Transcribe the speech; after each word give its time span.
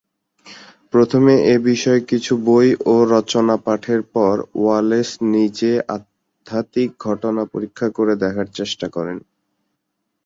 প্রথমে 0.93 1.33
এ 1.45 1.65
বিষয়ক 1.67 2.03
কিছু 2.11 2.33
বই 2.45 2.69
ও 2.85 3.05
রচনা 3.13 3.55
পাঠের 3.65 4.01
পর 4.13 4.33
ওয়ালেস 4.55 5.09
নিজে 5.33 5.71
আধ্যাত্মিক 5.95 6.89
ঘটনা 7.05 7.43
পরীক্ষা 7.53 7.87
করে 7.97 8.13
দেখার 8.23 8.47
চেষ্টা 8.57 8.87
করেন। 8.95 9.17